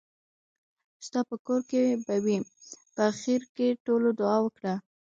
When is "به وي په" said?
2.05-3.01